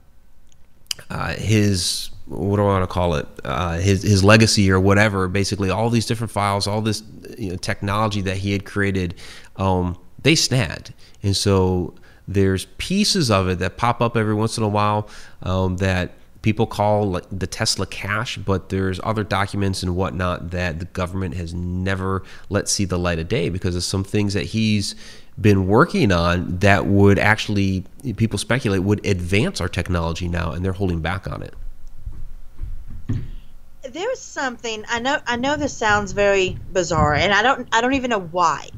uh, 1.10 1.34
his 1.34 2.10
what 2.26 2.58
do 2.58 2.64
I 2.64 2.66
want 2.66 2.84
to 2.84 2.94
call 2.94 3.16
it? 3.16 3.28
Uh, 3.44 3.78
his 3.78 4.04
his 4.04 4.24
legacy 4.24 4.70
or 4.72 4.80
whatever. 4.80 5.28
Basically, 5.28 5.70
all 5.70 5.90
these 5.90 6.06
different 6.06 6.32
files, 6.32 6.68
all 6.68 6.82
this 6.82 7.04
you 7.38 7.52
know, 7.52 7.56
technology 7.56 8.22
that 8.22 8.38
he 8.38 8.52
had 8.52 8.66
created, 8.66 9.16
um, 9.56 9.98
they 10.22 10.36
snagged, 10.36 10.94
and 11.24 11.36
so 11.36 11.94
there's 12.28 12.66
pieces 12.78 13.32
of 13.32 13.48
it 13.48 13.60
that 13.60 13.78
pop 13.78 14.02
up 14.02 14.18
every 14.18 14.34
once 14.34 14.58
in 14.58 14.64
a 14.64 14.68
while 14.68 15.08
um, 15.44 15.78
that 15.78 16.12
people 16.42 16.68
call 16.68 17.10
like 17.10 17.26
the 17.32 17.48
Tesla 17.48 17.86
cache, 17.86 18.38
but 18.38 18.70
there's 18.70 19.00
other 19.04 19.24
documents 19.24 19.82
and 19.82 19.96
whatnot 19.96 20.52
that 20.52 20.80
the 20.80 20.86
government 20.86 21.36
has 21.36 21.54
never 21.54 22.24
let 22.50 22.68
see 22.68 22.86
the 22.86 23.00
light 23.00 23.20
of 23.20 23.28
day 23.28 23.50
because 23.50 23.76
of 23.76 23.84
some 23.84 24.04
things 24.04 24.34
that 24.34 24.46
he's 24.46 24.96
been 25.40 25.68
working 25.68 26.12
on 26.12 26.58
that 26.60 26.88
would 26.88 27.20
actually 27.20 27.84
people 28.16 28.40
speculate 28.40 28.82
would 28.82 29.06
advance 29.06 29.62
our 29.62 29.70
technology 29.70 30.28
now 30.28 30.52
and 30.52 30.66
they're 30.66 30.74
holding 30.74 31.00
back 31.00 31.28
on 31.28 31.44
it. 31.44 31.54
There's 33.84 34.20
something 34.20 34.84
I 34.90 35.00
know 35.00 35.20
I 35.28 35.36
know 35.36 35.56
this 35.56 35.78
sounds 35.78 36.12
very 36.12 36.58
bizarre 36.74 37.14
and 37.14 37.32
I 37.32 37.44
don't 37.44 37.68
I 37.72 37.82
don't 37.82 37.94
even 37.94 38.10
know 38.10 38.20
why 38.20 38.70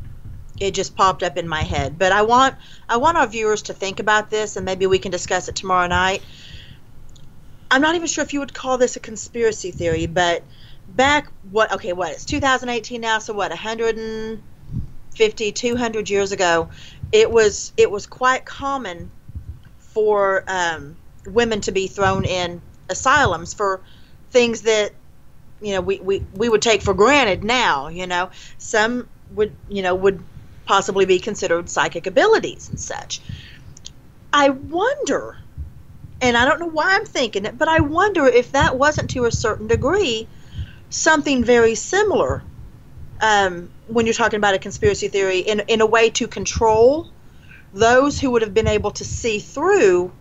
it 0.60 0.74
just 0.74 0.96
popped 0.96 1.24
up 1.24 1.38
in 1.38 1.48
my 1.48 1.62
head 1.62 1.98
but 1.98 2.12
I 2.12 2.24
want 2.24 2.56
I 2.90 2.98
want 2.98 3.18
our 3.18 3.28
viewers 3.28 3.64
to 3.64 3.74
think 3.74 4.00
about 4.00 4.30
this 4.30 4.58
and 4.58 4.66
maybe 4.66 4.86
we 4.86 5.00
can 5.00 5.12
discuss 5.12 5.48
it 5.48 5.56
tomorrow 5.56 5.88
night. 5.88 6.22
I'm 7.72 7.82
not 7.82 7.96
even 7.96 8.08
sure 8.08 8.24
if 8.24 8.34
you 8.34 8.40
would 8.40 8.54
call 8.54 8.78
this 8.78 8.98
a 8.98 9.00
conspiracy 9.00 9.72
theory 9.72 10.08
but 10.08 10.44
back 10.90 11.32
what 11.52 11.72
okay 11.72 11.94
what 11.94 12.12
it's 12.12 12.26
2018 12.26 13.00
now 13.00 13.20
so 13.20 13.32
what 13.32 13.52
150 15.20 15.52
200 15.52 16.10
years 16.10 16.32
ago 16.32 16.70
it 17.12 17.30
was 17.32 17.74
it 17.78 17.92
was 17.92 18.08
quite 18.08 18.46
common 18.46 19.10
for 19.78 20.44
um, 20.48 20.96
women 21.28 21.62
to 21.62 21.72
be 21.72 21.88
thrown 21.88 22.24
in 22.26 22.62
asylums 22.90 23.54
for 23.54 23.82
things 24.32 24.62
that 24.62 24.94
you 25.62 25.74
know 25.74 25.82
we, 25.82 26.00
we, 26.00 26.24
we 26.34 26.50
would 26.50 26.62
take 26.62 26.82
for 26.82 26.94
granted 26.94 27.44
now 27.44 27.88
you 27.88 28.08
know. 28.08 28.30
Some 28.58 29.10
would 29.32 29.54
you 29.68 29.82
know 29.82 29.96
would 29.96 30.24
possibly 30.66 31.06
be 31.06 31.20
considered 31.20 31.70
psychic 31.70 32.08
abilities 32.08 32.70
and 32.70 32.80
such. 32.80 33.22
I 34.32 34.50
wonder 34.50 35.38
and 36.22 36.38
I 36.38 36.46
don't 36.46 36.60
know 36.60 36.70
why 36.70 36.96
I'm 36.96 37.06
thinking 37.06 37.46
it, 37.46 37.58
but 37.58 37.68
I 37.68 37.80
wonder 37.80 38.26
if 38.26 38.52
that 38.52 38.78
wasn't 38.78 39.10
to 39.12 39.26
a 39.26 39.32
certain 39.32 39.68
degree 39.68 40.28
something 40.90 41.44
very 41.44 41.76
similar 41.76 42.44
um, 43.22 43.70
when 43.88 44.06
you're 44.06 44.14
talking 44.14 44.38
about 44.38 44.54
a 44.54 44.60
conspiracy 44.60 45.08
theory 45.08 45.40
in, 45.40 45.62
in 45.68 45.82
a 45.82 45.86
way 45.86 46.10
to 46.12 46.28
control 46.28 47.10
those 47.74 48.20
who 48.20 48.32
would 48.32 48.42
have 48.42 48.54
been 48.54 48.68
able 48.68 48.92
to 48.92 49.06
see 49.06 49.40
through 49.40 50.12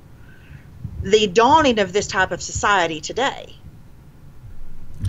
the 1.02 1.26
dawning 1.26 1.78
of 1.78 1.92
this 1.92 2.06
type 2.06 2.32
of 2.32 2.42
society 2.42 3.00
today. 3.00 3.54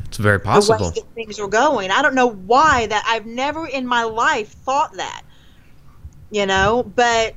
It's 0.05 0.17
very 0.17 0.39
possible. 0.39 0.77
The 0.77 0.83
way 0.83 0.89
that 0.95 1.15
things 1.15 1.39
are 1.39 1.47
going. 1.47 1.91
I 1.91 2.01
don't 2.01 2.15
know 2.15 2.27
why 2.27 2.87
that 2.87 3.03
I've 3.07 3.25
never 3.25 3.65
in 3.65 3.87
my 3.87 4.03
life 4.03 4.49
thought 4.49 4.93
that. 4.93 5.23
You 6.31 6.45
know, 6.45 6.83
but 6.83 7.35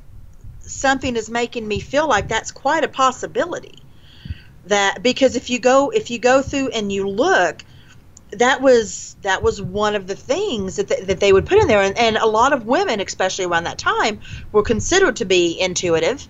something 0.59 1.15
is 1.15 1.29
making 1.29 1.67
me 1.67 1.79
feel 1.79 2.07
like 2.07 2.27
that's 2.27 2.51
quite 2.51 2.83
a 2.83 2.87
possibility. 2.87 3.79
That 4.67 5.01
because 5.01 5.35
if 5.35 5.49
you 5.49 5.59
go 5.59 5.89
if 5.89 6.11
you 6.11 6.19
go 6.19 6.41
through 6.41 6.69
and 6.69 6.91
you 6.91 7.09
look, 7.09 7.65
that 8.39 8.61
was 8.61 9.15
that 9.21 9.43
was 9.43 9.61
one 9.61 9.95
of 9.95 10.07
the 10.07 10.15
things 10.15 10.77
that, 10.77 10.87
th- 10.89 11.05
that 11.07 11.19
they 11.19 11.33
would 11.33 11.45
put 11.45 11.59
in 11.59 11.67
there. 11.67 11.81
And, 11.81 11.97
and 11.97 12.17
a 12.17 12.25
lot 12.27 12.53
of 12.53 12.65
women 12.65 12.99
especially 13.01 13.45
around 13.45 13.65
that 13.65 13.77
time 13.77 14.21
were 14.51 14.63
considered 14.63 15.17
to 15.17 15.25
be 15.25 15.59
intuitive 15.59 16.27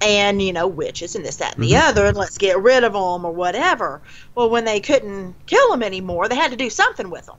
and 0.00 0.42
you 0.42 0.52
know 0.52 0.66
witches 0.66 1.14
and 1.14 1.24
this 1.24 1.36
that 1.36 1.54
and 1.54 1.62
the 1.64 1.72
Mhm. 1.72 1.88
other 1.88 2.06
and 2.06 2.16
let's 2.16 2.38
get 2.38 2.60
rid 2.60 2.84
of 2.84 2.92
them 2.94 3.24
or 3.24 3.32
whatever. 3.32 4.02
Well 4.34 4.50
when 4.50 4.64
they 4.64 4.80
couldn't 4.80 5.34
kill 5.46 5.70
them 5.70 5.82
anymore 5.82 6.28
they 6.28 6.36
had 6.36 6.50
to 6.52 6.56
do 6.56 6.70
something 6.70 7.10
with 7.10 7.26
them 7.26 7.36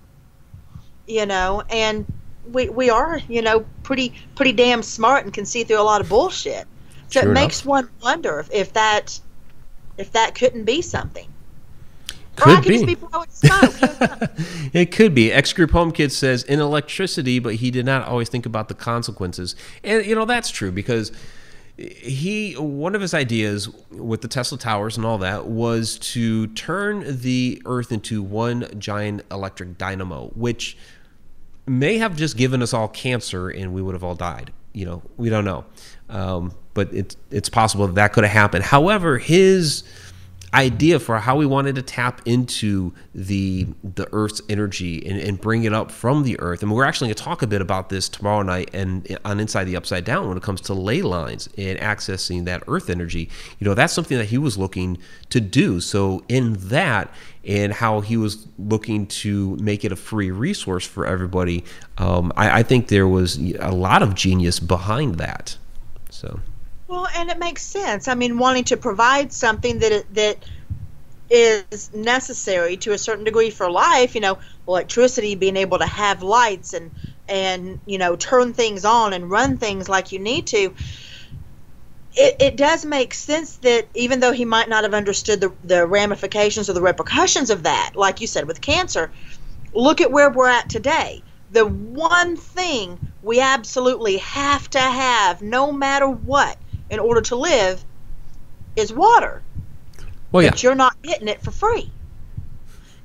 you 1.08 1.26
know? 1.26 1.64
And 1.70 2.06
we, 2.52 2.70
we 2.70 2.90
are 2.90 3.20
you 3.28 3.42
know 3.42 3.66
pretty 3.84 4.14
pretty 4.36 4.52
damn 4.54 4.84
smart 4.84 5.26
and 5.26 5.34
can 5.34 5.46
see 5.46 5.64
through 5.64 5.80
a 5.82 5.84
lot 5.84 6.02
of 6.02 6.10
bullshit. 6.10 6.68
So 7.10 7.22
Sure 7.22 7.30
it 7.30 7.32
enough. 7.32 7.34
makes 7.34 7.66
one 7.66 7.90
wonder 8.02 8.40
if, 8.40 8.50
if 8.52 8.74
that 8.74 9.20
if 9.98 10.12
that 10.14 10.36
couldn't 10.36 10.66
be 10.66 10.82
something 10.82 11.33
Could 12.36 12.64
could 12.64 12.68
be. 12.68 12.86
be 12.86 12.96
blowing 12.96 13.30
smoke. 13.30 13.74
It 14.74 14.92
could 14.92 15.14
be. 15.14 15.32
X 15.32 15.54
Group 15.54 15.72
Home 15.72 15.92
Kid 15.92 16.12
says 16.12 16.44
in 16.44 16.60
electricity, 16.60 17.38
but 17.38 17.56
he 17.56 17.70
did 17.70 17.86
not 17.86 18.08
always 18.08 18.28
think 18.28 18.46
about 18.46 18.70
the 18.70 18.74
consequences. 18.74 19.56
And 19.84 20.04
you 20.06 20.16
know 20.16 20.26
that's 20.26 20.50
true 20.50 20.72
because 20.72 21.12
he 21.78 22.54
one 22.54 22.96
of 22.96 23.02
his 23.02 23.14
ideas 23.14 23.70
with 23.92 24.22
the 24.22 24.28
Tesla 24.28 24.58
towers 24.58 24.98
and 24.98 25.06
all 25.06 25.18
that 25.20 25.48
was 25.48 25.98
to 26.00 26.48
turn 26.48 27.22
the 27.22 27.62
Earth 27.66 27.92
into 27.92 28.22
one 28.22 28.68
giant 28.80 29.24
electric 29.32 29.78
dynamo, 29.78 30.30
which 30.36 30.78
may 31.66 31.98
have 31.98 32.16
just 32.16 32.38
given 32.38 32.62
us 32.62 32.74
all 32.74 32.88
cancer 32.88 33.50
and 33.50 33.74
we 33.74 33.82
would 33.82 33.94
have 33.94 34.04
all 34.04 34.16
died. 34.16 34.52
You 34.74 34.86
know, 34.86 35.04
we 35.18 35.30
don't 35.30 35.46
know, 35.46 35.66
um, 36.10 36.54
but 36.74 36.92
it's 36.94 37.16
it's 37.30 37.50
possible 37.50 37.88
that, 37.88 37.96
that 37.96 38.14
could 38.14 38.24
have 38.24 38.34
happened. 38.34 38.64
However, 38.64 39.20
his 39.20 39.84
idea 40.54 41.00
for 41.00 41.18
how 41.18 41.36
we 41.36 41.46
wanted 41.46 41.76
to 41.76 41.82
tap 41.82 42.22
into 42.26 42.94
the 43.16 43.68
the 43.84 44.08
Earth's 44.12 44.42
energy 44.50 45.06
and, 45.06 45.20
and 45.20 45.42
bring 45.42 45.64
it 45.64 45.74
up 45.74 45.92
from 45.92 46.24
the 46.24 46.40
Earth. 46.40 46.62
And 46.62 46.72
we're 46.72 46.84
actually 46.84 47.08
going 47.08 47.16
to 47.16 47.24
talk 47.24 47.42
a 47.42 47.48
bit 47.48 47.62
about 47.62 47.90
this 47.90 48.08
tomorrow 48.08 48.44
night 48.44 48.70
and 48.74 49.18
on 49.26 49.40
Inside 49.40 49.66
the 49.66 49.76
Upside 49.76 50.06
Down 50.06 50.28
when 50.28 50.38
it 50.38 50.44
comes 50.44 50.62
to 50.62 50.74
ley 50.74 51.02
lines 51.02 51.50
and 51.58 51.80
accessing 51.80 52.46
that 52.46 52.64
Earth 52.68 52.90
energy. 52.90 53.30
You 53.60 53.66
know, 53.66 53.74
that's 53.74 53.94
something 53.94 54.18
that 54.18 54.26
he 54.26 54.38
was 54.38 54.58
looking 54.58 54.98
to 55.30 55.42
do. 55.42 55.80
So 55.80 56.24
in 56.30 56.54
that 56.70 57.14
and 57.46 57.74
how 57.74 58.02
he 58.02 58.16
was 58.16 58.48
looking 58.58 59.08
to 59.08 59.56
make 59.58 59.84
it 59.84 59.92
a 59.92 59.98
free 59.98 60.32
resource 60.32 60.86
for 60.86 61.06
everybody, 61.06 61.66
um, 61.98 62.32
I, 62.38 62.60
I 62.60 62.64
think 62.64 62.88
there 62.88 63.08
was 63.08 63.38
a 63.38 63.72
lot 63.72 64.04
of 64.04 64.16
genius 64.16 64.60
behind 64.60 65.16
that. 65.16 65.58
So. 66.10 66.40
Well, 66.88 67.08
and 67.16 67.30
it 67.30 67.40
makes 67.40 67.64
sense. 67.64 68.08
I 68.08 68.16
mean, 68.16 68.38
wanting 68.38 68.66
to 68.66 68.78
provide 68.78 69.32
something 69.34 69.80
that 69.80 70.06
that 70.14 70.46
is 71.30 71.94
necessary 71.94 72.78
to 72.78 72.94
a 72.94 72.98
certain 72.98 73.24
degree 73.26 73.50
for 73.50 73.70
life. 73.72 74.16
You 74.16 74.22
know, 74.22 74.40
electricity, 74.68 75.36
being 75.36 75.58
able 75.58 75.80
to 75.80 75.86
have 75.86 76.24
lights 76.24 76.74
and 76.74 76.92
and 77.28 77.80
you 77.86 77.98
know 77.98 78.16
turn 78.16 78.54
things 78.54 78.86
on 78.86 79.14
and 79.14 79.30
run 79.30 79.58
things 79.58 79.90
like 79.90 80.12
you 80.12 80.20
need 80.20 80.48
to. 80.48 80.74
It, 82.16 82.36
it 82.40 82.58
does 82.58 82.86
make 82.86 83.14
sense 83.14 83.58
that 83.58 83.88
even 83.96 84.20
though 84.20 84.32
he 84.32 84.46
might 84.46 84.70
not 84.70 84.84
have 84.84 84.94
understood 84.94 85.42
the, 85.42 85.52
the 85.64 85.86
ramifications 85.88 86.70
or 86.70 86.74
the 86.74 86.82
repercussions 86.82 87.50
of 87.50 87.64
that, 87.64 87.92
like 87.96 88.22
you 88.22 88.28
said 88.28 88.46
with 88.48 88.62
cancer, 88.62 89.12
look 89.74 90.02
at 90.02 90.12
where 90.12 90.30
we're 90.32 90.48
at 90.50 90.70
today. 90.70 91.24
The 91.52 91.66
one 91.66 92.38
thing 92.38 93.00
we 93.24 93.40
absolutely 93.42 94.18
have 94.18 94.70
to 94.72 94.80
have, 94.80 95.42
no 95.42 95.72
matter 95.72 96.08
what, 96.08 96.58
in 96.94 97.00
order 97.00 97.22
to 97.22 97.36
live, 97.36 97.84
is 98.76 98.94
water. 98.94 99.42
Well, 100.32 100.44
yeah. 100.44 100.52
But 100.52 100.64
you're 100.64 100.76
not 100.76 101.02
getting 101.02 101.28
it 101.28 101.42
for 101.42 101.52
free. 101.52 101.92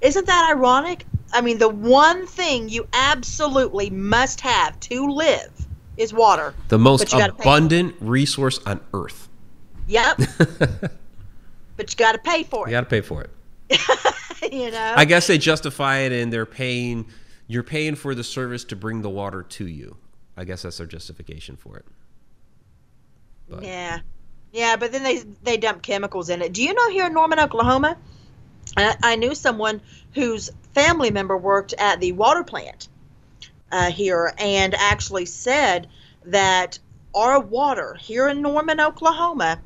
Isn't 0.01 0.27
that 0.27 0.51
ironic? 0.51 1.05
I 1.33 1.41
mean, 1.41 1.59
the 1.59 1.69
one 1.69 2.27
thing 2.27 2.69
you 2.69 2.87
absolutely 2.93 3.91
must 3.91 4.41
have 4.43 4.79
to 4.81 5.09
live 5.09 5.51
is 5.97 6.13
water. 6.13 6.55
The 6.69 6.79
most 6.79 7.01
But 7.01 7.13
you 7.13 7.19
gotta 7.19 7.33
pay 7.33 7.37
for 7.37 7.43
it. 7.43 7.45
abundant 7.47 7.95
resource 8.01 8.61
on 8.65 8.81
Earth. 8.95 9.29
Yep, 9.89 10.21
but 11.77 11.91
you 11.91 11.97
got 11.97 12.13
to 12.13 12.19
pay 12.19 12.43
for 12.43 12.67
it. 12.67 12.71
You 12.71 12.77
got 12.77 12.81
to 12.83 12.87
pay 12.87 13.01
for 13.01 13.23
it. 13.23 13.31
it. 13.71 14.53
you 14.53 14.71
know. 14.71 14.95
I 14.97 15.07
guess 15.07 15.27
they 15.27 15.39
justify 15.39 15.99
it 16.01 16.13
and 16.13 16.31
they're 16.31 16.45
paying. 16.47 17.07
You're 17.47 17.63
paying 17.63 17.95
for 17.95 18.15
the 18.15 18.23
service 18.23 18.65
to 18.65 18.77
bring 18.77 19.01
the 19.01 19.09
water 19.09 19.43
to 19.43 19.67
you. 19.67 19.97
I 20.37 20.45
guess 20.45 20.63
that's 20.63 20.77
their 20.77 20.87
justification 20.87 21.57
for 21.57 21.79
it. 21.79 21.87
But- 23.49 23.63
Yeah, 23.63 24.01
yeah, 24.53 24.77
but 24.77 24.93
then 24.93 25.03
they 25.03 25.19
they 25.43 25.57
dump 25.57 25.83
chemicals 25.83 26.29
in 26.31 26.43
it. 26.43 26.53
Do 26.53 26.63
you 26.63 26.75
know 26.75 26.91
here 26.91 27.07
in 27.07 27.15
Norman, 27.15 27.39
Oklahoma? 27.39 27.97
I, 28.77 28.97
I 29.03 29.17
knew 29.17 29.35
someone 29.35 29.81
whose 30.15 30.51
family 30.75 31.11
member 31.11 31.37
worked 31.37 31.75
at 31.79 32.01
the 32.01 32.13
water 32.13 32.45
plant 32.45 32.89
uh, 33.73 33.91
here, 33.91 34.33
and 34.39 34.75
actually 34.75 35.27
said 35.27 35.89
that 36.27 36.79
our 37.15 37.41
water 37.41 37.97
here 37.99 38.29
in 38.29 38.43
Norman, 38.43 38.81
Oklahoma, 38.81 39.61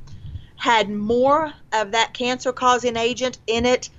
had 0.55 0.89
more 0.89 1.53
of 1.73 1.91
that 1.91 2.13
cancer-causing 2.13 2.95
agent 2.95 3.37
in 3.47 3.65
it 3.65 3.89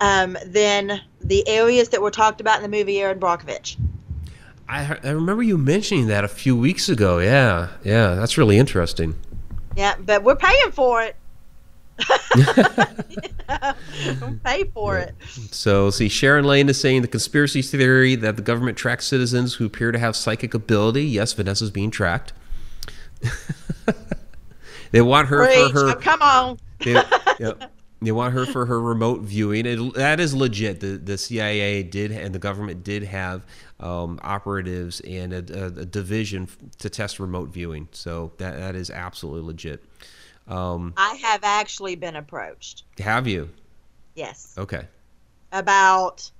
um, 0.00 0.36
than 0.44 1.00
the 1.20 1.46
areas 1.48 1.90
that 1.90 2.02
were 2.02 2.10
talked 2.10 2.40
about 2.40 2.56
in 2.56 2.62
the 2.68 2.76
movie 2.76 3.00
Erin 3.00 3.18
Brockovich. 3.18 3.76
I, 4.68 4.98
I 5.02 5.10
remember 5.10 5.42
you 5.42 5.56
mentioning 5.56 6.08
that 6.08 6.24
a 6.24 6.28
few 6.28 6.56
weeks 6.56 6.88
ago. 6.88 7.18
Yeah, 7.18 7.68
yeah, 7.84 8.14
that's 8.14 8.36
really 8.36 8.58
interesting. 8.58 9.14
Yeah, 9.78 9.94
but 9.96 10.24
we're 10.24 10.34
paying 10.34 10.72
for 10.72 11.02
it. 11.04 11.14
we'll 14.20 14.40
pay 14.44 14.64
for 14.74 14.98
it. 14.98 15.14
So, 15.52 15.90
see, 15.90 16.08
Sharon 16.08 16.44
Lane 16.44 16.68
is 16.68 16.80
saying 16.80 17.02
the 17.02 17.08
conspiracy 17.08 17.62
theory 17.62 18.16
that 18.16 18.34
the 18.34 18.42
government 18.42 18.76
tracks 18.76 19.06
citizens 19.06 19.54
who 19.54 19.66
appear 19.66 19.92
to 19.92 19.98
have 20.00 20.16
psychic 20.16 20.52
ability. 20.52 21.04
Yes, 21.04 21.32
Vanessa's 21.32 21.70
being 21.70 21.92
tracked. 21.92 22.32
they 24.90 25.00
want 25.00 25.28
her 25.28 25.46
Preach. 25.46 25.70
for 25.70 25.78
her. 25.78 25.90
Oh, 25.90 25.94
come 25.94 26.22
on. 26.22 26.58
They, 26.80 27.00
yep. 27.38 27.70
They 28.00 28.12
want 28.12 28.32
her 28.34 28.46
for 28.46 28.64
her 28.66 28.80
remote 28.80 29.22
viewing. 29.22 29.66
It, 29.66 29.94
that 29.94 30.20
is 30.20 30.32
legit. 30.34 30.78
The 30.80 30.98
the 30.98 31.18
CIA 31.18 31.82
did 31.82 32.12
and 32.12 32.32
the 32.34 32.38
government 32.38 32.84
did 32.84 33.02
have 33.02 33.44
um, 33.80 34.20
operatives 34.22 35.00
and 35.00 35.32
a, 35.32 35.38
a, 35.38 35.66
a 35.66 35.84
division 35.84 36.48
to 36.78 36.88
test 36.88 37.18
remote 37.18 37.48
viewing. 37.48 37.88
So 37.90 38.32
that 38.38 38.56
that 38.56 38.76
is 38.76 38.90
absolutely 38.90 39.42
legit. 39.42 39.82
Um, 40.46 40.94
I 40.96 41.14
have 41.22 41.42
actually 41.42 41.96
been 41.96 42.16
approached. 42.16 42.84
have 42.98 43.26
you? 43.26 43.50
Yes, 44.14 44.54
Okay. 44.56 44.86
about 45.52 46.30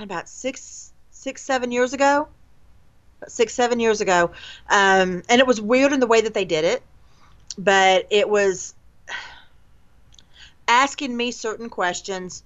about 0.00 0.28
six, 0.28 0.92
six, 1.10 1.42
seven 1.42 1.70
years 1.72 1.92
ago. 1.92 2.28
Six, 3.26 3.52
seven 3.52 3.80
years 3.80 4.00
ago, 4.00 4.30
um, 4.70 5.22
and 5.28 5.40
it 5.40 5.46
was 5.46 5.60
weird 5.60 5.92
in 5.92 5.98
the 5.98 6.06
way 6.06 6.20
that 6.20 6.34
they 6.34 6.44
did 6.44 6.64
it, 6.64 6.84
but 7.58 8.06
it 8.10 8.28
was 8.28 8.74
asking 10.68 11.16
me 11.16 11.32
certain 11.32 11.70
questions, 11.70 12.44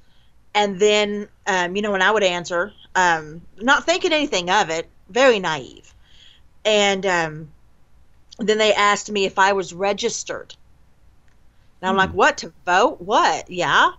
and 0.55 0.79
then 0.79 1.29
um, 1.47 1.77
you 1.77 1.83
know 1.83 1.93
when 1.93 2.03
I 2.03 2.11
would 2.11 2.23
answer, 2.23 2.73
um, 2.95 3.43
not 3.59 3.85
thinking 3.85 4.13
anything 4.13 4.49
of 4.49 4.71
it, 4.71 4.89
very 5.09 5.39
naive, 5.39 5.93
and 6.65 7.05
um, 7.05 7.49
then 8.39 8.59
they 8.59 8.73
asked 8.73 9.11
me 9.11 9.25
if 9.25 9.39
I 9.39 9.53
was 9.53 9.75
registered. 9.75 10.55
And 11.81 11.89
I'm 11.89 11.97
like, 11.97 12.11
what 12.11 12.39
to 12.39 12.53
vote? 12.65 13.01
What? 13.01 13.51
Yeah. 13.51 13.91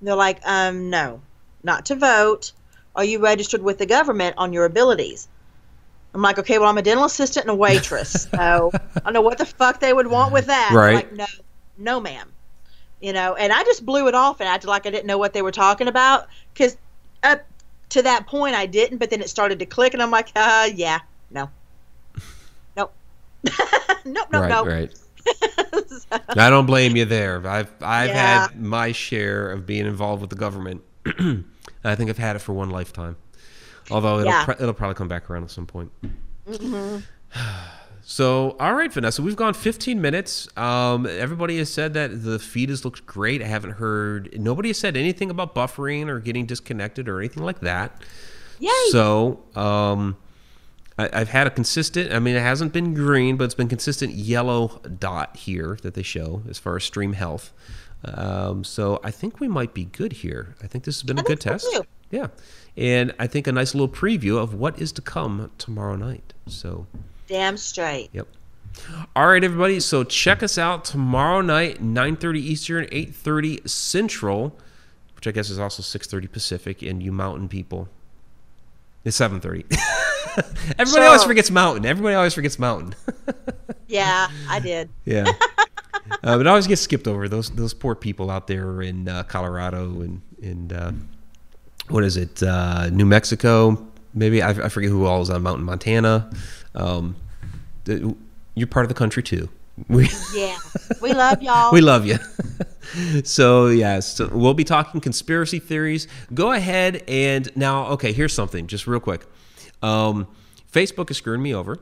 They're 0.00 0.14
like, 0.14 0.40
um, 0.44 0.88
no, 0.88 1.20
not 1.62 1.86
to 1.86 1.96
vote. 1.96 2.52
Are 2.96 3.04
you 3.04 3.22
registered 3.22 3.62
with 3.62 3.78
the 3.78 3.86
government 3.86 4.36
on 4.38 4.52
your 4.52 4.64
abilities? 4.64 5.28
I'm 6.14 6.22
like, 6.22 6.38
okay, 6.38 6.58
well, 6.58 6.68
I'm 6.68 6.78
a 6.78 6.82
dental 6.82 7.04
assistant 7.04 7.44
and 7.44 7.52
a 7.52 7.54
waitress, 7.54 8.26
so 8.34 8.70
I 8.74 9.00
don't 9.04 9.12
know 9.12 9.20
what 9.20 9.38
the 9.38 9.46
fuck 9.46 9.78
they 9.78 9.92
would 9.92 10.06
want 10.06 10.32
with 10.32 10.46
that. 10.46 10.72
Right. 10.74 10.94
Like, 10.94 11.12
no, 11.12 11.26
no, 11.78 12.00
ma'am. 12.00 12.32
You 13.00 13.12
know, 13.14 13.34
and 13.34 13.52
I 13.52 13.62
just 13.64 13.86
blew 13.86 14.08
it 14.08 14.14
off 14.14 14.40
and 14.40 14.48
acted 14.48 14.68
like 14.68 14.86
I 14.86 14.90
didn't 14.90 15.06
know 15.06 15.16
what 15.18 15.32
they 15.32 15.40
were 15.42 15.52
talking 15.52 15.88
about 15.88 16.28
because 16.52 16.76
up 17.22 17.44
to 17.90 18.02
that 18.02 18.26
point 18.26 18.54
I 18.54 18.66
didn't, 18.66 18.98
but 18.98 19.08
then 19.10 19.20
it 19.22 19.30
started 19.30 19.58
to 19.60 19.66
click, 19.66 19.94
and 19.94 20.02
I'm 20.02 20.10
like, 20.10 20.28
uh, 20.36 20.68
yeah, 20.74 21.00
no, 21.30 21.48
nope, 22.76 22.92
nope, 23.44 24.04
nope, 24.04 24.26
right. 24.32 24.48
nope. 24.48 24.66
Right. 24.66 24.94
So, 25.88 26.18
I 26.36 26.50
don't 26.50 26.66
blame 26.66 26.96
you 26.96 27.04
there. 27.04 27.46
I've 27.46 27.70
I've 27.80 28.10
Yeah. 28.10 28.46
had 28.48 28.60
my 28.60 28.92
share 28.92 29.50
of 29.50 29.66
being 29.66 29.86
involved 29.86 30.20
with 30.20 30.30
the 30.30 30.36
government. 30.36 30.82
I 31.84 31.94
think 31.94 32.10
I've 32.10 32.18
had 32.18 32.36
it 32.36 32.40
for 32.40 32.52
one 32.52 32.70
lifetime. 32.70 33.16
Although 33.90 34.20
it'll 34.20 34.32
Yeah. 34.32 34.44
pro- 34.44 34.54
it'll 34.54 34.72
probably 34.74 34.94
come 34.94 35.08
back 35.08 35.30
around 35.30 35.44
at 35.44 35.50
some 35.50 35.66
point. 35.66 35.90
So, 38.02 38.56
all 38.58 38.74
right, 38.74 38.92
Vanessa, 38.92 39.22
we've 39.22 39.36
gone 39.36 39.54
15 39.54 40.00
minutes. 40.00 40.48
Um, 40.56 41.06
everybody 41.06 41.58
has 41.58 41.72
said 41.72 41.94
that 41.94 42.24
the 42.24 42.38
feed 42.38 42.68
has 42.68 42.84
looked 42.84 43.06
great. 43.06 43.42
I 43.42 43.46
haven't 43.46 43.72
heard 43.72 44.38
nobody 44.40 44.70
has 44.70 44.78
said 44.78 44.96
anything 44.96 45.30
about 45.30 45.54
buffering 45.54 46.08
or 46.08 46.18
getting 46.18 46.46
disconnected 46.46 47.08
or 47.08 47.20
anything 47.20 47.42
like 47.42 47.60
that. 47.60 48.02
yay! 48.58 48.70
So, 48.90 49.42
um, 49.54 50.16
I, 50.98 51.08
I've 51.12 51.28
had 51.28 51.46
a 51.46 51.50
consistent. 51.50 52.12
I 52.12 52.18
mean, 52.18 52.36
it 52.36 52.42
hasn't 52.42 52.72
been 52.72 52.94
green, 52.94 53.36
but 53.36 53.44
it's 53.44 53.54
been 53.54 53.68
consistent 53.68 54.12
yellow 54.14 54.80
dot 54.98 55.36
here 55.36 55.78
that 55.82 55.94
they 55.94 56.02
show 56.02 56.42
as 56.48 56.58
far 56.58 56.76
as 56.76 56.84
stream 56.84 57.12
health. 57.12 57.52
Um, 58.04 58.64
so 58.64 58.98
I 59.04 59.10
think 59.10 59.40
we 59.40 59.48
might 59.48 59.74
be 59.74 59.84
good 59.84 60.12
here. 60.12 60.54
I 60.62 60.66
think 60.66 60.84
this 60.84 60.96
has 60.96 61.02
been 61.02 61.18
a 61.18 61.22
I 61.22 61.24
good 61.24 61.42
so 61.42 61.50
test. 61.50 61.72
too. 61.72 61.82
Yeah, 62.10 62.28
and 62.76 63.14
I 63.18 63.26
think 63.26 63.46
a 63.46 63.52
nice 63.52 63.74
little 63.74 63.88
preview 63.88 64.38
of 64.38 64.54
what 64.54 64.80
is 64.80 64.90
to 64.92 65.02
come 65.02 65.50
tomorrow 65.58 65.96
night. 65.96 66.32
So. 66.46 66.86
Damn 67.30 67.56
straight. 67.56 68.10
Yep. 68.12 68.26
All 69.14 69.28
right, 69.28 69.42
everybody. 69.42 69.78
So 69.78 70.02
check 70.02 70.42
us 70.42 70.58
out 70.58 70.84
tomorrow 70.84 71.40
night, 71.40 71.80
9:30 71.80 72.40
Eastern, 72.40 72.86
8:30 72.90 73.68
Central, 73.70 74.58
which 75.14 75.28
I 75.28 75.30
guess 75.30 75.48
is 75.48 75.58
also 75.58 75.80
6:30 75.82 76.26
Pacific. 76.30 76.82
And 76.82 77.00
you 77.02 77.12
Mountain 77.12 77.48
people, 77.48 77.88
it's 79.04 79.16
7:30. 79.16 79.64
Everybody 80.78 81.06
always 81.06 81.22
forgets 81.22 81.50
Mountain. 81.52 81.86
Everybody 81.86 82.16
always 82.16 82.34
forgets 82.34 82.58
Mountain. 82.58 82.94
Yeah, 83.86 84.28
I 84.48 84.60
did. 84.60 84.88
yeah. 85.04 85.26
Uh, 86.12 86.36
but 86.36 86.40
it 86.40 86.46
always 86.48 86.66
gets 86.66 86.80
skipped 86.80 87.06
over. 87.06 87.28
Those 87.28 87.50
those 87.50 87.72
poor 87.72 87.94
people 87.94 88.30
out 88.32 88.48
there 88.48 88.82
in 88.82 89.08
uh, 89.08 89.22
Colorado 89.24 90.00
and 90.00 90.20
and 90.42 90.72
uh, 90.72 90.92
what 91.88 92.02
is 92.02 92.16
it? 92.16 92.42
Uh, 92.42 92.88
New 92.90 93.04
Mexico. 93.04 93.86
Maybe 94.14 94.42
I, 94.42 94.50
I 94.50 94.68
forget 94.68 94.90
who 94.90 95.06
all 95.06 95.22
is 95.22 95.30
on 95.30 95.42
Mountain 95.42 95.64
Montana. 95.64 96.30
Um, 96.74 97.16
th- 97.84 98.02
you're 98.54 98.66
part 98.66 98.84
of 98.84 98.88
the 98.88 98.94
country 98.94 99.22
too. 99.22 99.48
We 99.88 100.10
Yeah, 100.34 100.58
we 101.00 101.14
love 101.14 101.42
y'all. 101.42 101.72
we 101.72 101.80
love 101.80 102.04
you. 102.04 102.18
so 103.24 103.68
yes, 103.68 104.14
so 104.16 104.28
we'll 104.30 104.52
be 104.52 104.64
talking 104.64 105.00
conspiracy 105.00 105.58
theories. 105.58 106.06
Go 106.34 106.52
ahead 106.52 107.02
and 107.08 107.50
now, 107.56 107.86
okay, 107.92 108.12
here's 108.12 108.34
something, 108.34 108.66
just 108.66 108.86
real 108.86 109.00
quick. 109.00 109.24
Um, 109.82 110.26
Facebook 110.70 111.10
is 111.10 111.16
screwing 111.16 111.42
me 111.42 111.54
over 111.54 111.78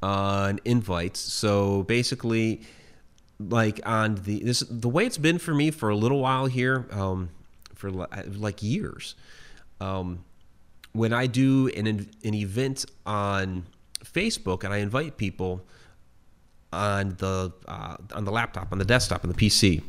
on 0.00 0.60
invites. 0.64 1.18
So 1.18 1.82
basically, 1.84 2.60
like 3.40 3.80
on 3.84 4.16
the 4.16 4.44
this 4.44 4.60
the 4.60 4.88
way 4.88 5.06
it's 5.06 5.18
been 5.18 5.38
for 5.38 5.54
me 5.54 5.70
for 5.70 5.88
a 5.88 5.96
little 5.96 6.20
while 6.20 6.46
here, 6.46 6.86
um, 6.92 7.30
for 7.74 7.90
like 7.90 8.62
years. 8.62 9.14
Um, 9.80 10.24
when 10.92 11.12
I 11.12 11.26
do 11.26 11.68
an 11.76 11.86
an 11.86 12.34
event 12.34 12.84
on 13.06 13.64
Facebook 14.04 14.64
and 14.64 14.72
I 14.72 14.78
invite 14.78 15.16
people 15.16 15.62
on 16.72 17.16
the 17.18 17.52
uh, 17.66 17.96
on 18.14 18.24
the 18.24 18.32
laptop, 18.32 18.72
on 18.72 18.78
the 18.78 18.84
desktop, 18.84 19.24
on 19.24 19.30
the 19.30 19.36
PC, 19.36 19.82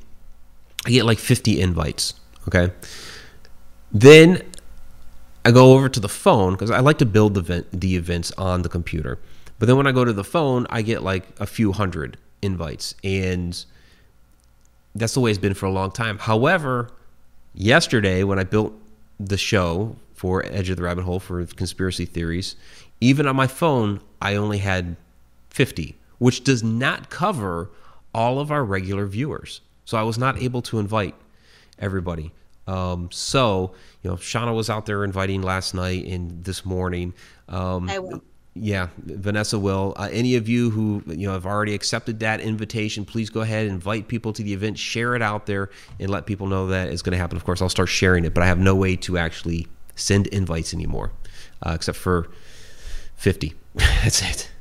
I 0.86 0.90
get 0.90 1.06
like 1.06 1.20
50 1.20 1.62
invites. 1.62 2.14
Okay, 2.48 2.74
then 3.92 4.42
I 5.46 5.52
go 5.52 5.74
over 5.74 5.90
to 5.90 6.00
the 6.00 6.10
phone 6.10 6.54
because 6.54 6.72
I 6.72 6.80
like 6.80 6.98
to 7.00 7.06
build 7.06 7.36
the 7.36 7.42
event, 7.42 7.68
the 7.72 7.96
events 7.96 8.32
on 8.38 8.62
the 8.62 8.70
computer. 8.70 9.20
But 9.60 9.68
then 9.68 9.78
when 9.78 9.86
I 9.86 9.92
go 9.92 10.04
to 10.04 10.14
the 10.14 10.24
phone, 10.24 10.66
I 10.70 10.82
get 10.82 11.04
like 11.04 11.28
a 11.40 11.46
few 11.46 11.72
hundred 11.72 12.18
invites, 12.42 12.96
and 13.04 13.64
that's 14.96 15.14
the 15.14 15.20
way 15.20 15.30
it's 15.30 15.40
been 15.40 15.54
for 15.54 15.68
a 15.68 15.72
long 15.72 15.92
time. 15.92 16.18
However, 16.18 16.90
yesterday 17.54 18.24
when 18.24 18.40
I 18.40 18.44
built 18.44 18.74
the 19.20 19.38
show 19.38 19.96
for 20.22 20.46
Edge 20.46 20.70
of 20.70 20.78
the 20.78 20.84
Rabbit 20.84 21.04
Hole 21.04 21.20
for 21.20 21.44
conspiracy 21.48 22.06
theories, 22.06 22.56
even 23.00 23.26
on 23.26 23.36
my 23.36 23.48
phone, 23.48 24.02
I 24.22 24.36
only 24.36 24.60
had 24.60 24.96
50, 25.50 25.96
which 26.20 26.44
does 26.44 26.62
not 26.62 27.10
cover 27.10 27.72
all 28.14 28.38
of 28.38 28.52
our 28.52 28.64
regular 28.64 29.08
viewers. 29.08 29.62
So 29.84 29.98
I 29.98 30.04
was 30.04 30.20
not 30.20 30.40
able 30.40 30.62
to 30.62 30.78
invite 30.78 31.16
everybody. 31.80 32.32
Um, 32.68 33.10
so, 33.12 33.74
you 34.04 34.12
know, 34.12 34.16
Shauna 34.16 34.56
was 34.56 34.70
out 34.70 34.86
there 34.86 35.04
inviting 35.04 35.42
last 35.42 35.74
night 35.74 36.06
and 36.06 36.44
this 36.44 36.68
morning. 36.68 37.16
Um, 37.50 37.90
I 37.90 37.98
will. 37.98 38.22
yeah, 38.54 38.90
Vanessa 39.00 39.58
will. 39.58 39.96
Uh, 39.98 40.08
any 40.12 40.36
of 40.36 40.48
you 40.48 40.70
who 40.70 41.02
you 41.08 41.26
know 41.26 41.34
have 41.34 41.48
already 41.48 41.74
accepted 41.74 42.20
that 42.20 42.42
invitation, 42.42 43.06
please 43.06 43.32
go 43.32 43.42
ahead 43.42 43.66
and 43.66 43.74
invite 43.74 44.08
people 44.08 44.34
to 44.34 44.44
the 44.44 44.54
event. 44.54 44.78
Share 44.78 45.16
it 45.16 45.24
out 45.24 45.48
there 45.48 45.72
and 46.00 46.12
let 46.12 46.28
people 46.28 46.46
know 46.46 46.68
that 46.68 46.90
it's 46.90 47.02
going 47.02 47.14
to 47.14 47.18
happen. 47.18 47.38
Of 47.38 47.44
course, 47.44 47.60
I'll 47.60 47.70
start 47.70 47.90
sharing 47.90 48.24
it, 48.24 48.36
but 48.36 48.44
I 48.44 48.46
have 48.46 48.60
no 48.60 48.76
way 48.76 48.96
to 48.98 49.18
actually 49.18 49.66
send 49.96 50.28
invites 50.28 50.74
anymore, 50.74 51.12
uh, 51.64 51.74
except 51.76 51.98
for 51.98 52.30
fifty. 53.16 53.54
That's 53.76 54.22
it. 54.22 54.52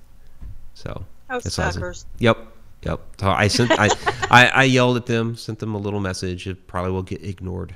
So 0.74 1.04
that's 1.28 1.58
awesome. 1.58 1.94
Yep, 2.18 2.38
yep. 2.82 3.00
So 3.20 3.30
I 3.30 3.48
sent. 3.48 3.70
I, 3.72 3.88
I 4.30 4.46
I 4.46 4.64
yelled 4.64 4.96
at 4.96 5.06
them, 5.06 5.36
sent 5.36 5.58
them 5.58 5.74
a 5.74 5.78
little 5.78 6.00
message. 6.00 6.46
It 6.46 6.66
probably 6.66 6.92
will 6.92 7.02
get 7.02 7.22
ignored, 7.22 7.74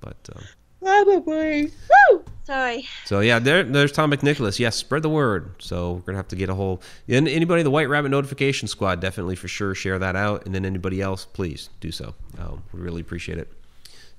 but. 0.00 0.16
Um, 0.34 0.42
Probably. 0.86 1.64
Woo! 1.64 2.24
Sorry. 2.44 2.86
so 3.06 3.18
yeah, 3.18 3.40
there, 3.40 3.64
there's 3.64 3.90
Tom 3.90 4.12
McNicholas. 4.12 4.60
Yes, 4.60 4.76
spread 4.76 5.02
the 5.02 5.08
word. 5.08 5.50
So 5.58 5.94
we're 5.94 6.00
gonna 6.02 6.18
have 6.18 6.28
to 6.28 6.36
get 6.36 6.48
a 6.48 6.54
whole. 6.54 6.80
And 7.08 7.26
anybody 7.26 7.64
the 7.64 7.72
White 7.72 7.88
Rabbit 7.88 8.10
Notification 8.10 8.68
Squad, 8.68 9.00
definitely 9.00 9.34
for 9.34 9.48
sure 9.48 9.74
share 9.74 9.98
that 9.98 10.14
out. 10.14 10.46
And 10.46 10.54
then 10.54 10.64
anybody 10.64 11.00
else, 11.02 11.24
please 11.24 11.70
do 11.80 11.90
so. 11.90 12.14
Um, 12.38 12.62
we 12.72 12.80
really 12.80 13.00
appreciate 13.00 13.38
it. 13.38 13.52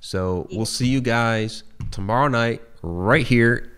So 0.01 0.45
we'll 0.51 0.65
see 0.65 0.87
you 0.87 0.99
guys 0.99 1.63
tomorrow 1.89 2.27
night 2.27 2.61
right 2.87 3.25
here, 3.25 3.71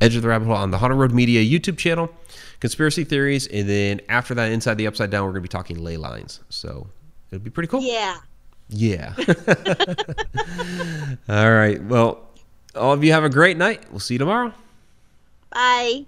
Edge 0.00 0.16
of 0.16 0.22
the 0.22 0.28
Rabbit 0.28 0.46
Hole 0.46 0.56
on 0.56 0.70
the 0.70 0.78
Haunted 0.78 0.98
Road 0.98 1.12
Media 1.12 1.42
YouTube 1.42 1.78
channel, 1.78 2.10
conspiracy 2.60 3.04
theories, 3.04 3.46
and 3.46 3.68
then 3.68 4.00
after 4.08 4.34
that, 4.34 4.52
inside 4.52 4.74
the 4.74 4.86
Upside 4.86 5.10
Down, 5.10 5.24
we're 5.24 5.32
going 5.32 5.42
to 5.42 5.48
be 5.48 5.48
talking 5.48 5.82
ley 5.82 5.96
lines. 5.96 6.40
So 6.48 6.86
it'll 7.30 7.42
be 7.42 7.50
pretty 7.50 7.68
cool. 7.68 7.82
Yeah. 7.82 8.18
Yeah. 8.68 9.14
all 11.28 11.52
right. 11.52 11.82
Well, 11.84 12.28
all 12.74 12.92
of 12.92 13.04
you 13.04 13.12
have 13.12 13.24
a 13.24 13.30
great 13.30 13.56
night. 13.56 13.84
We'll 13.90 14.00
see 14.00 14.14
you 14.14 14.18
tomorrow. 14.18 14.52
Bye. 15.50 16.06